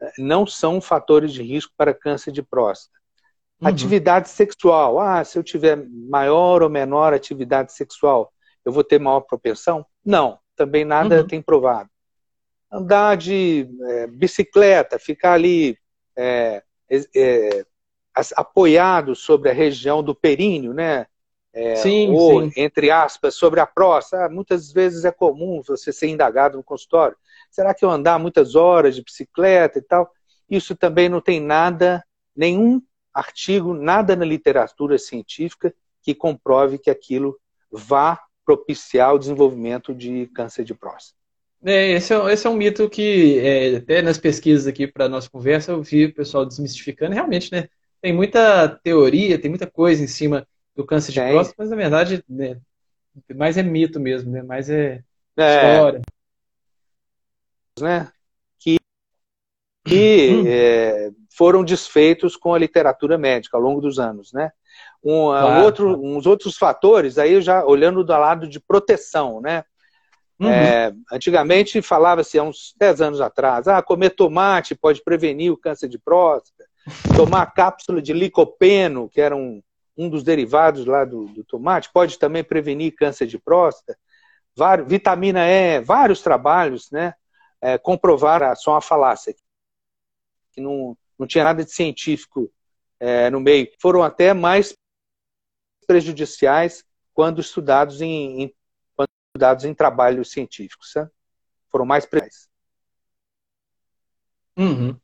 [0.00, 2.98] é, não são fatores de risco para câncer de próstata.
[3.60, 3.68] Uhum.
[3.68, 4.98] Atividade sexual.
[4.98, 8.32] Ah, se eu tiver maior ou menor atividade sexual,
[8.64, 9.86] eu vou ter maior propensão?
[10.04, 11.26] Não, também nada uhum.
[11.26, 11.88] tem provado.
[12.70, 15.78] Andar de é, bicicleta, ficar ali
[16.16, 16.62] é,
[17.14, 17.64] é,
[18.36, 21.06] apoiado sobre a região do períneo, né?
[21.52, 22.52] É, sim, ou, sim.
[22.56, 24.24] entre aspas, sobre a próstata.
[24.24, 27.16] Ah, muitas vezes é comum você ser indagado no consultório.
[27.48, 30.10] Será que eu andar muitas horas de bicicleta e tal?
[30.50, 32.04] Isso também não tem nada,
[32.36, 32.82] nenhum
[33.14, 35.72] artigo, nada na literatura científica
[36.02, 37.38] que comprove que aquilo
[37.70, 41.18] vá propiciar o desenvolvimento de câncer de próstata.
[41.64, 45.30] É, esse, é, esse é um mito que, é, até nas pesquisas aqui para nossa
[45.30, 47.14] conversa, eu vi o pessoal desmistificando.
[47.14, 47.68] Realmente, né?
[48.02, 50.46] Tem muita teoria, tem muita coisa em cima
[50.76, 52.60] do câncer de próstata, mas na verdade, né,
[53.34, 54.42] mais é mito mesmo, né?
[54.42, 55.02] Mais é,
[55.38, 56.02] é história.
[57.80, 58.12] Né?
[58.58, 58.76] Que,
[59.86, 64.52] que é, foram desfeitos com a literatura médica ao longo dos anos, né?
[65.02, 66.02] Um, claro, outro, claro.
[66.02, 69.64] Uns outros fatores, aí já olhando do lado de proteção, né?
[70.38, 70.48] Uhum.
[70.48, 75.88] É, antigamente falava-se, há uns 10 anos atrás, ah, comer tomate pode prevenir o câncer
[75.88, 76.64] de próstata,
[77.16, 79.62] tomar cápsula de licopeno, que era um,
[79.96, 83.96] um dos derivados lá do, do tomate, pode também prevenir câncer de próstata,
[84.86, 87.14] vitamina E, vários trabalhos né,
[87.60, 89.34] é, comprovaram só uma falácia,
[90.52, 92.50] que não, não tinha nada de científico
[92.98, 93.68] é, no meio.
[93.80, 94.74] Foram até mais
[95.86, 98.54] prejudiciais quando estudados em, em
[98.96, 100.92] quando estudados em trabalhos científicos.
[100.92, 101.10] Sabe?
[101.70, 102.48] Foram mais prejudiciais.
[104.56, 104.96] Uhum.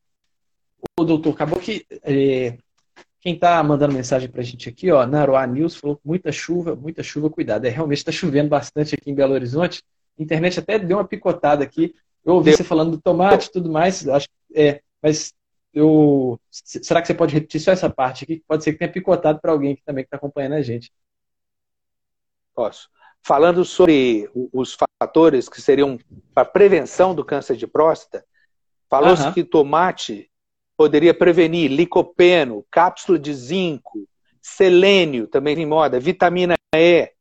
[0.99, 2.57] O doutor, acabou que é,
[3.21, 7.03] quem está mandando mensagem para a gente aqui, ó, Naroá News, falou muita chuva, muita
[7.03, 7.67] chuva, cuidado.
[7.67, 9.83] É, realmente está chovendo bastante aqui em Belo Horizonte.
[10.19, 11.95] A internet até deu uma picotada aqui.
[12.25, 12.57] Eu ouvi deu.
[12.57, 15.35] você falando do tomate e tudo mais, acho, é, mas
[15.73, 18.43] eu, será que você pode repetir só essa parte aqui?
[18.47, 20.93] Pode ser que tenha picotado para alguém que também está acompanhando a gente.
[22.55, 22.89] Posso.
[23.23, 25.99] Falando sobre os fatores que seriam
[26.35, 28.25] para prevenção do câncer de próstata,
[28.89, 30.31] falou-se que tomate
[30.77, 34.09] poderia prevenir licopeno, cápsula de zinco,
[34.41, 37.13] selênio, também em moda, vitamina E,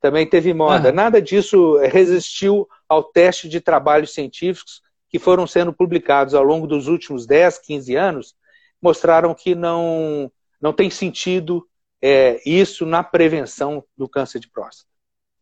[0.00, 0.90] também teve moda.
[0.90, 4.82] Nada disso resistiu ao teste de trabalhos científicos
[5.12, 8.34] que foram sendo publicados ao longo dos últimos 10, 15 anos,
[8.80, 11.68] mostraram que não, não tem sentido
[12.00, 14.90] é, isso na prevenção do câncer de próstata.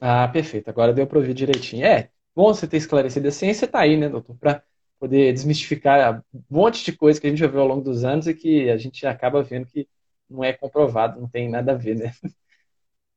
[0.01, 0.69] Ah, perfeito.
[0.69, 1.87] Agora deu para ouvir direitinho.
[1.87, 4.61] É, bom você ter esclarecido a ciência, está aí, né, doutor, para
[4.99, 8.27] poder desmistificar um monte de coisa que a gente já viu ao longo dos anos
[8.27, 9.89] e que a gente acaba vendo que
[10.29, 12.13] não é comprovado, não tem nada a ver, né?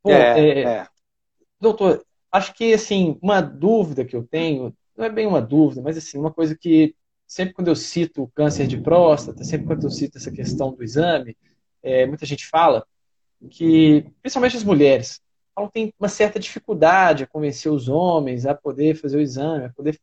[0.03, 0.87] Bom, é, é, é.
[1.59, 5.97] Doutor, acho que, assim, uma dúvida que eu tenho não é bem uma dúvida, mas
[5.97, 9.89] assim, uma coisa que sempre quando eu cito o câncer de próstata, sempre quando eu
[9.89, 11.35] cito essa questão do exame,
[11.81, 12.85] é, muita gente fala
[13.49, 15.21] que, principalmente as mulheres,
[15.53, 19.65] falam que tem uma certa dificuldade a convencer os homens a poder fazer o exame,
[19.65, 19.99] a poder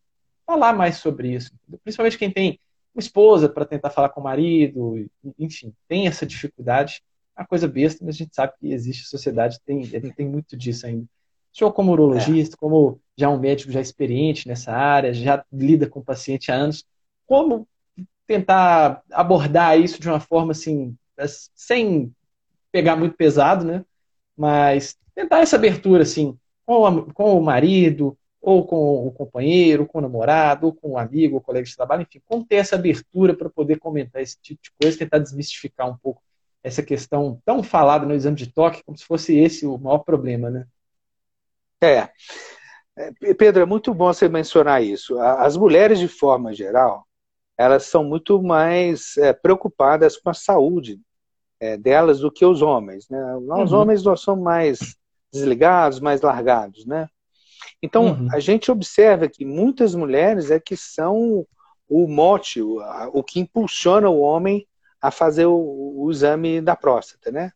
[0.46, 1.53] falar mais sobre isso.
[1.83, 2.59] Principalmente quem tem
[2.94, 7.03] uma esposa para tentar falar com o marido, enfim, tem essa dificuldade.
[7.37, 10.57] É uma coisa besta, mas a gente sabe que existe, a sociedade tem, tem muito
[10.57, 11.05] disso ainda.
[11.53, 12.59] O senhor, como urologista, é.
[12.59, 16.85] como já um médico já experiente nessa área, já lida com o paciente há anos,
[17.27, 17.69] como
[18.27, 20.97] tentar abordar isso de uma forma assim,
[21.55, 22.13] sem
[22.73, 23.85] pegar muito pesado, né?
[24.37, 29.99] Mas tentar essa abertura assim, com, a, com o marido, ou com o companheiro, com
[29.99, 33.37] o namorado, ou com um amigo, ou colega de trabalho, enfim, como ter essa abertura
[33.37, 36.23] para poder comentar esse tipo de coisa, tentar desmistificar um pouco
[36.63, 40.51] essa questão tão falada no exame de toque, como se fosse esse o maior problema,
[40.51, 40.67] né?
[41.83, 42.09] É.
[43.23, 43.35] é.
[43.35, 45.19] Pedro, é muito bom você mencionar isso.
[45.19, 47.07] As mulheres, de forma geral,
[47.57, 51.01] elas são muito mais é, preocupadas com a saúde
[51.61, 53.09] é, delas do que os homens.
[53.09, 53.19] Né?
[53.43, 53.81] Nós, uhum.
[53.81, 54.97] homens, nós somos mais
[55.33, 57.07] desligados, mais largados, né?
[57.83, 58.29] Então, uhum.
[58.33, 61.47] a gente observa que muitas mulheres é que são
[61.89, 62.81] o mote, o,
[63.13, 64.67] o que impulsiona o homem
[65.01, 65.55] a fazer o,
[65.97, 67.53] o exame da próstata, né?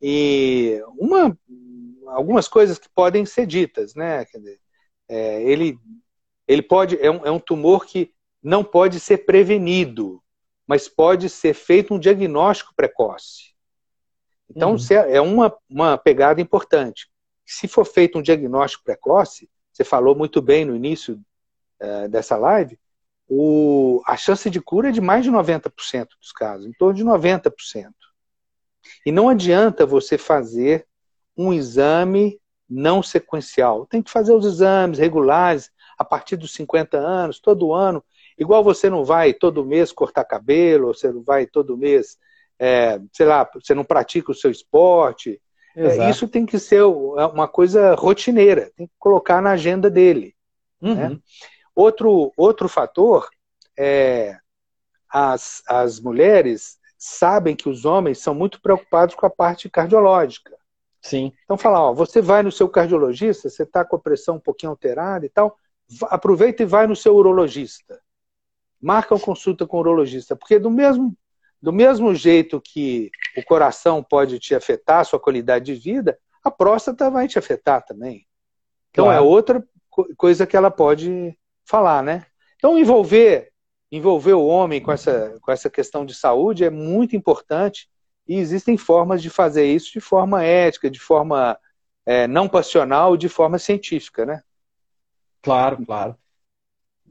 [0.00, 1.36] E uma,
[2.08, 4.24] algumas coisas que podem ser ditas, né?
[5.08, 5.78] É, ele,
[6.46, 10.22] ele pode é um, é um tumor que não pode ser prevenido,
[10.66, 13.54] mas pode ser feito um diagnóstico precoce.
[14.50, 14.96] Então, uhum.
[15.08, 17.08] é uma, uma pegada importante.
[17.44, 21.20] Se for feito um diagnóstico precoce, você falou muito bem no início
[21.80, 22.78] uh, dessa live,
[23.28, 27.04] o, a chance de cura é de mais de 90% dos casos, em torno de
[27.04, 27.52] 90%.
[29.04, 30.86] E não adianta você fazer
[31.36, 33.86] um exame não sequencial.
[33.86, 38.04] Tem que fazer os exames regulares a partir dos 50 anos, todo ano.
[38.38, 42.18] Igual você não vai todo mês cortar cabelo, você não vai todo mês,
[42.58, 45.40] é, sei lá, você não pratica o seu esporte.
[45.74, 50.34] É, isso tem que ser uma coisa rotineira, tem que colocar na agenda dele.
[50.80, 50.94] Uhum.
[50.94, 51.18] Né?
[51.74, 53.28] Outro, outro fator
[53.78, 54.36] é
[55.08, 60.57] as, as mulheres sabem que os homens são muito preocupados com a parte cardiológica.
[61.00, 61.32] Sim.
[61.44, 64.70] Então fala, ó, você vai no seu cardiologista, você está com a pressão um pouquinho
[64.70, 65.56] alterada e tal,
[66.04, 68.00] aproveita e vai no seu urologista.
[68.80, 71.16] Marca uma consulta com o urologista, porque do mesmo,
[71.60, 76.50] do mesmo jeito que o coração pode te afetar, a sua qualidade de vida, a
[76.50, 78.26] próstata vai te afetar também.
[78.90, 79.24] Então é claro.
[79.24, 79.68] é outra
[80.16, 82.26] coisa que ela pode falar, né?
[82.56, 83.52] Então, envolver,
[83.90, 87.88] envolver o homem com essa, com essa questão de saúde é muito importante
[88.28, 91.58] e existem formas de fazer isso de forma ética, de forma
[92.04, 94.42] é, não passional, de forma científica, né?
[95.42, 96.16] Claro, claro.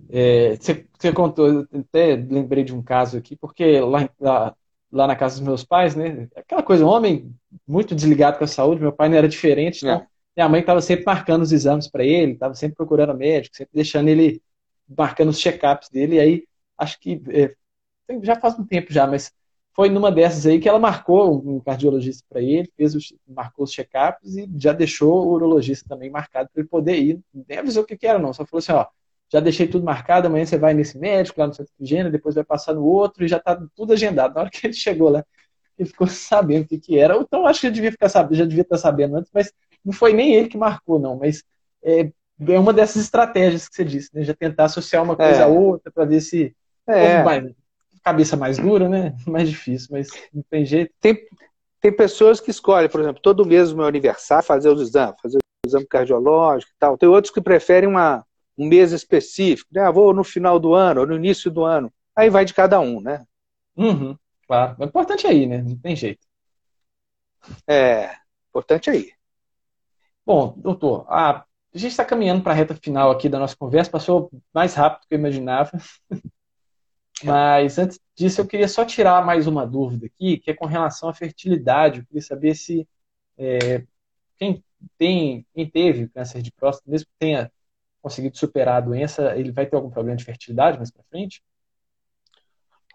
[0.10, 4.56] É, você, você, contou, até lembrei de um caso aqui, porque lá, lá,
[4.92, 6.28] lá, na casa dos meus pais, né?
[6.36, 7.36] Aquela coisa, um homem
[7.68, 10.08] muito desligado com a saúde, meu pai não era diferente, então é.
[10.36, 14.08] minha mãe estava sempre marcando os exames para ele, estava sempre procurando médico, sempre deixando
[14.08, 14.42] ele
[14.88, 16.44] marcando os check-ups dele, e aí
[16.78, 17.56] acho que é,
[18.24, 19.34] já faz um tempo já, mas
[19.78, 23.72] foi numa dessas aí que ela marcou um cardiologista para ele, fez os, marcou os
[23.72, 27.20] check-ups e já deixou o urologista também marcado para ele poder ir.
[27.48, 28.88] Nem avisou o que, que era, não, só falou assim: ó,
[29.32, 32.34] já deixei tudo marcado, amanhã você vai nesse médico lá no centro de higiene, depois
[32.34, 34.34] vai passar no outro e já está tudo agendado.
[34.34, 35.24] Na hora que ele chegou lá,
[35.78, 37.16] ele ficou sabendo o que, que era.
[37.16, 39.54] Então acho que eu devia ficar sabendo, já devia estar sabendo antes, mas
[39.86, 41.18] não foi nem ele que marcou, não.
[41.18, 41.44] Mas
[41.84, 42.12] é,
[42.48, 44.24] é uma dessas estratégias que você disse, né?
[44.24, 45.44] Já tentar associar uma coisa é.
[45.44, 46.56] a outra para ver se.
[46.88, 47.22] É.
[47.22, 47.54] Vai,
[48.08, 49.16] cabeça mais dura, né?
[49.28, 50.94] Mais difícil, mas não tem jeito.
[51.02, 51.18] Tem,
[51.82, 55.38] tem pessoas que escolhem, por exemplo, todo mês no meu aniversário fazer os exames, fazer
[55.38, 56.98] o exame cardiológico e tal.
[56.98, 58.26] Tem outros que preferem uma,
[58.58, 59.82] um mês específico, né?
[59.82, 61.92] Ah, vou no final do ano, ou no início do ano.
[62.16, 63.26] Aí vai de cada um, né?
[63.76, 64.18] Uhum,
[64.48, 64.76] claro.
[64.80, 65.62] O importante é aí, né?
[65.62, 66.26] Não tem jeito.
[67.68, 68.16] É,
[68.50, 69.12] importante é aí.
[70.26, 73.92] Bom, doutor, a, a gente está caminhando para a reta final aqui da nossa conversa,
[73.92, 75.72] passou mais rápido do que eu imaginava.
[77.24, 81.10] Mas antes disso, eu queria só tirar mais uma dúvida aqui, que é com relação
[81.10, 82.00] à fertilidade.
[82.00, 82.88] Eu queria saber se
[83.38, 83.84] é,
[84.38, 84.64] quem
[84.98, 87.52] tem, quem teve câncer de próstata, mesmo que tenha
[88.02, 91.42] conseguido superar a doença, ele vai ter algum problema de fertilidade mais para frente?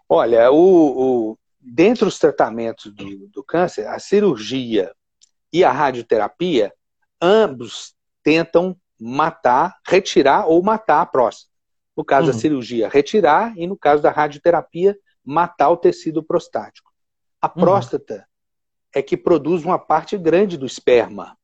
[0.07, 4.93] Olha, o, o, dentre os tratamentos do, do câncer, a cirurgia
[5.51, 6.73] e a radioterapia,
[7.21, 11.52] ambos tentam matar, retirar ou matar a próstata.
[11.95, 12.33] No caso uhum.
[12.33, 16.91] da cirurgia, retirar, e no caso da radioterapia, matar o tecido prostático.
[17.41, 17.53] A uhum.
[17.53, 18.27] próstata
[18.93, 21.37] é que produz uma parte grande do esperma.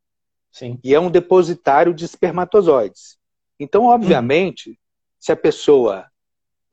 [0.52, 0.80] Sim.
[0.84, 3.18] E é um depositário de espermatozoides.
[3.60, 4.76] Então, obviamente, uhum.
[5.20, 6.10] se a pessoa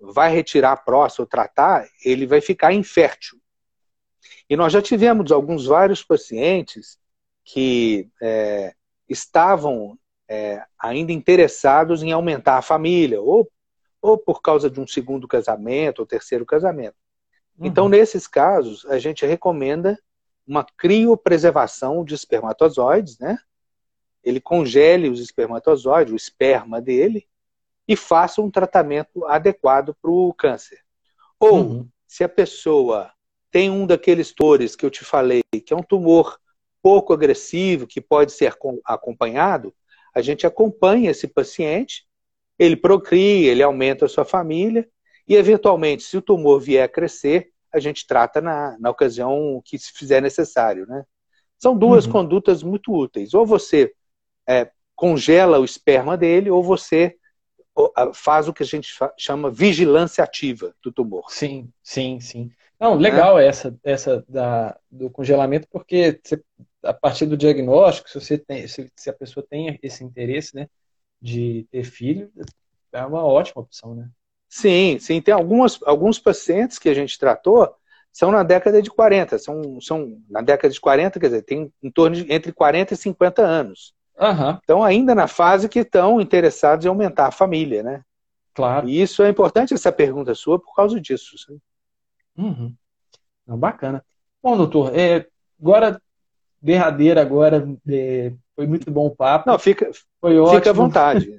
[0.01, 3.39] vai retirar a próstata ou tratar, ele vai ficar infértil.
[4.49, 6.99] E nós já tivemos alguns vários pacientes
[7.45, 8.75] que é,
[9.09, 13.51] estavam é, ainda interessados em aumentar a família, ou
[14.07, 16.97] ou por causa de um segundo casamento ou terceiro casamento.
[17.59, 17.67] Uhum.
[17.67, 19.99] Então, nesses casos, a gente recomenda
[20.47, 23.39] uma criopreservação de espermatozoides, né?
[24.23, 27.27] Ele congele os espermatozoides, o esperma dele,
[27.89, 30.81] e faça um tratamento adequado para o câncer.
[31.39, 31.89] Ou, uhum.
[32.07, 33.11] se a pessoa
[33.51, 36.39] tem um daqueles tumores que eu te falei, que é um tumor
[36.83, 38.53] pouco agressivo, que pode ser
[38.85, 39.75] acompanhado,
[40.15, 42.07] a gente acompanha esse paciente
[42.59, 44.89] ele procria, ele aumenta a sua família
[45.29, 49.79] e, eventualmente, se o tumor vier a crescer, a gente trata na, na ocasião que
[49.79, 51.05] se fizer necessário, né?
[51.59, 52.13] São duas uhum.
[52.13, 53.35] condutas muito úteis.
[53.35, 53.93] Ou você
[54.49, 57.17] é, congela o esperma dele, ou você
[58.15, 61.31] faz o que a gente chama vigilância ativa do tumor.
[61.31, 62.51] Sim, sim, sim.
[62.81, 63.47] Não, legal é.
[63.47, 66.43] essa, essa da, do congelamento, porque você,
[66.83, 70.69] a partir do diagnóstico, se, você tem, se, se a pessoa tem esse interesse, né,
[71.21, 72.31] de ter filho,
[72.93, 74.09] é uma ótima opção, né?
[74.49, 75.21] Sim, sim.
[75.21, 77.75] Tem algumas, alguns pacientes que a gente tratou
[78.13, 79.39] são na década de 40.
[79.39, 82.97] São, são na década de 40, quer dizer, tem em torno de entre 40 e
[82.97, 83.95] 50 anos.
[84.19, 84.59] Uhum.
[84.63, 88.03] Então, ainda na fase que estão interessados em aumentar a família, né?
[88.55, 88.89] Claro.
[88.89, 91.37] E isso é importante, essa pergunta sua, por causa disso.
[92.39, 92.75] Uhum.
[93.47, 94.03] Não, bacana.
[94.43, 95.27] Bom, doutor, é,
[95.61, 96.01] agora,
[96.63, 99.49] derradeira agora, é, foi muito bom o papo.
[99.49, 99.91] Não, fica,
[100.21, 100.57] foi ótimo.
[100.57, 101.31] Fica à vontade.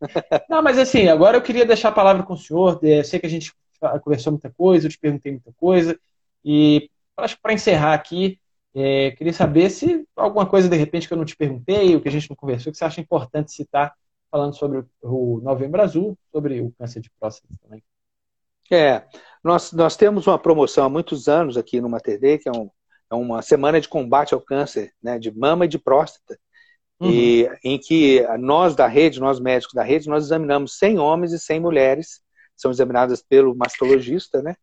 [0.48, 2.80] Não, mas assim, agora eu queria deixar a palavra com o senhor.
[2.82, 3.52] Eu é, sei que a gente
[4.02, 5.98] conversou muita coisa, eu te perguntei muita coisa.
[6.44, 8.38] E acho que para encerrar aqui,
[8.74, 12.08] é, queria saber se alguma coisa de repente que eu não te perguntei, ou que
[12.08, 13.94] a gente não conversou, que você acha importante citar,
[14.30, 17.82] falando sobre o Novembro Azul, sobre o câncer de próstata também.
[18.70, 19.04] É,
[19.42, 22.70] nós, nós temos uma promoção há muitos anos aqui no Mater Day, que é, um,
[23.10, 26.38] é uma semana de combate ao câncer né, de mama e de próstata
[27.00, 27.10] uhum.
[27.10, 31.38] e, em que nós da rede, nós médicos da rede, nós examinamos 100 homens e
[31.38, 32.20] 100 mulheres,
[32.56, 34.54] são examinadas pelo mastologista, né?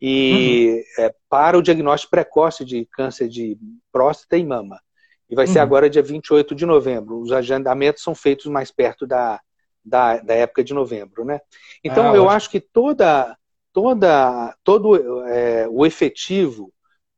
[0.00, 1.04] E uhum.
[1.04, 3.58] é, para o diagnóstico precoce de câncer de
[3.92, 4.80] próstata e mama.
[5.28, 5.52] E vai uhum.
[5.52, 7.20] ser agora dia 28 de novembro.
[7.20, 9.40] Os agendamentos são feitos mais perto da,
[9.84, 11.40] da, da época de novembro, né?
[11.84, 12.36] Então ah, eu ótimo.
[12.36, 13.36] acho que toda,
[13.72, 16.72] toda, todo é, o efetivo,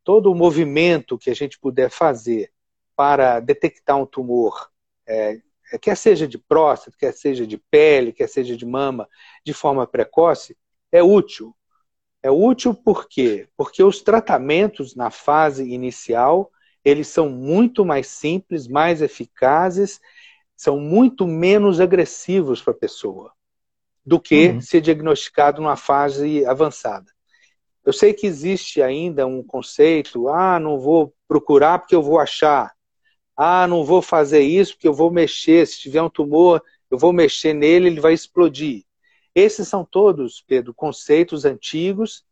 [0.04, 2.50] todo o movimento que a gente puder fazer
[2.96, 4.70] para detectar um tumor
[5.06, 5.40] é,
[5.80, 9.08] quer seja de próstata, quer seja de pele, quer seja de mama,
[9.44, 10.56] de forma precoce,
[10.90, 11.54] é útil.
[12.22, 13.48] É útil por quê?
[13.56, 16.50] Porque os tratamentos na fase inicial,
[16.84, 20.00] eles são muito mais simples, mais eficazes,
[20.56, 23.32] são muito menos agressivos para a pessoa
[24.04, 24.60] do que uhum.
[24.60, 27.06] ser diagnosticado numa fase avançada.
[27.84, 32.72] Eu sei que existe ainda um conceito, ah, não vou procurar porque eu vou achar.
[33.36, 35.66] Ah, não vou fazer isso porque eu vou mexer.
[35.66, 38.84] Se tiver um tumor, eu vou mexer nele, ele vai explodir.
[39.34, 42.24] Esses são todos, Pedro, conceitos antigos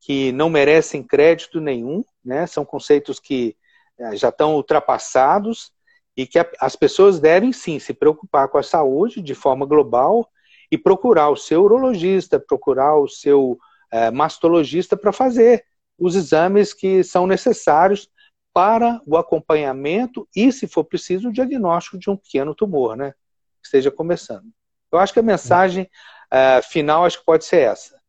[0.00, 2.46] que não merecem crédito nenhum, né?
[2.46, 3.56] São conceitos que
[3.98, 5.72] eh, já estão ultrapassados
[6.16, 10.28] e que as pessoas devem sim se preocupar com a saúde de forma global
[10.70, 13.58] e procurar o seu urologista, procurar o seu
[13.90, 15.64] é, mastologista para fazer
[15.98, 18.08] os exames que são necessários
[18.52, 23.12] para o acompanhamento e, se for preciso, o diagnóstico de um pequeno tumor, né?
[23.60, 24.46] Que esteja começando.
[24.90, 25.88] Eu acho que a mensagem
[26.30, 28.00] é, final acho que pode ser essa.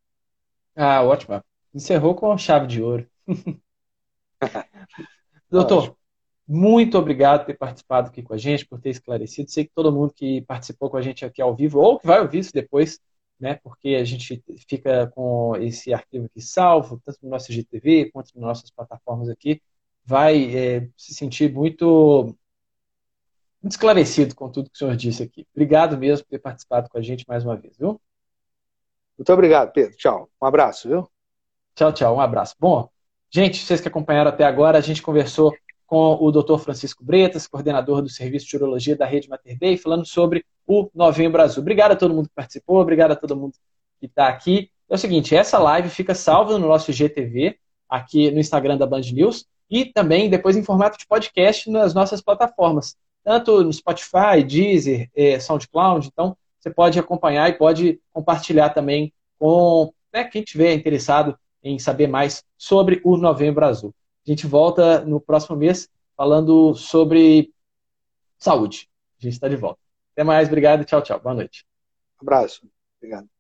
[0.76, 1.44] Ah, ótimo.
[1.74, 3.08] Encerrou com a chave de ouro.
[5.50, 5.96] Doutor,
[6.48, 9.52] muito obrigado por ter participado aqui com a gente, por ter esclarecido.
[9.52, 12.20] Sei que todo mundo que participou com a gente aqui ao vivo, ou que vai
[12.20, 13.00] ouvir isso depois,
[13.40, 13.60] né?
[13.64, 18.44] Porque a gente fica com esse arquivo aqui salvo, tanto no nosso GTV quanto nas
[18.44, 19.62] nossas plataformas aqui,
[20.10, 22.36] vai é, se sentir muito,
[23.62, 25.47] muito esclarecido com tudo que o senhor disse aqui.
[25.53, 28.01] Obrigado mesmo por ter participado com a gente mais uma vez, viu?
[29.16, 29.95] Muito obrigado, Pedro.
[29.95, 30.28] Tchau.
[30.41, 31.07] Um abraço, viu?
[31.76, 32.16] Tchau, tchau.
[32.16, 32.55] Um abraço.
[32.60, 32.89] Bom,
[33.30, 35.55] gente, vocês que acompanharam até agora, a gente conversou
[35.86, 36.57] com o Dr.
[36.57, 41.39] Francisco Bretas, coordenador do Serviço de Urologia da Rede Mater Dei, falando sobre o Novembro
[41.39, 41.62] Azul.
[41.62, 43.53] Obrigado a todo mundo que participou, obrigado a todo mundo
[43.99, 44.72] que está aqui.
[44.89, 47.60] É o seguinte, essa live fica salva no nosso GTV,
[47.90, 52.22] aqui no Instagram da Band News, e também depois em formato de podcast nas nossas
[52.22, 56.08] plataformas, tanto no Spotify, Deezer, eh, SoundCloud.
[56.08, 62.08] Então, você pode acompanhar e pode compartilhar também com né, quem estiver interessado em saber
[62.08, 63.94] mais sobre o Novembro Azul.
[64.26, 67.52] A gente volta no próximo mês falando sobre
[68.38, 68.90] saúde.
[69.20, 69.80] A gente está de volta.
[70.14, 71.20] Até mais, obrigado, tchau, tchau.
[71.20, 71.66] Boa noite.
[72.22, 72.68] Um abraço.
[73.00, 73.39] Obrigado.